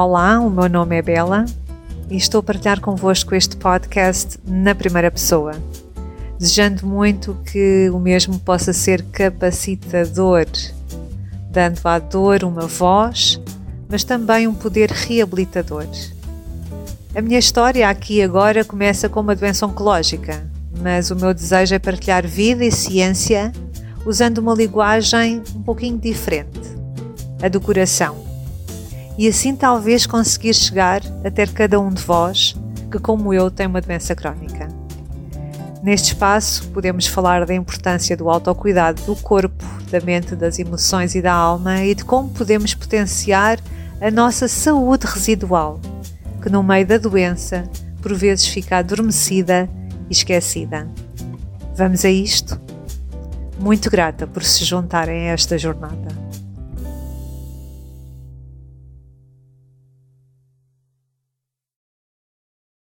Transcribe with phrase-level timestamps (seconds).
[0.00, 1.44] Olá, o meu nome é Bela
[2.08, 5.60] e estou a partilhar convosco este podcast na primeira pessoa,
[6.38, 10.46] desejando muito que o mesmo possa ser capacitador,
[11.50, 13.40] dando à dor uma voz,
[13.88, 15.88] mas também um poder reabilitador.
[17.12, 20.48] A minha história aqui agora começa com uma doença oncológica,
[20.80, 23.50] mas o meu desejo é partilhar vida e ciência
[24.06, 26.60] usando uma linguagem um pouquinho diferente,
[27.42, 28.27] a do coração
[29.18, 32.54] e assim talvez conseguir chegar a ter cada um de vós
[32.88, 34.68] que, como eu, tem uma doença crónica.
[35.82, 41.20] Neste espaço, podemos falar da importância do autocuidado do corpo, da mente, das emoções e
[41.20, 43.58] da alma e de como podemos potenciar
[44.00, 45.80] a nossa saúde residual,
[46.40, 47.68] que no meio da doença,
[48.00, 49.68] por vezes fica adormecida
[50.08, 50.88] e esquecida.
[51.76, 52.60] Vamos a isto?
[53.58, 56.08] Muito grata por se juntarem a esta jornada.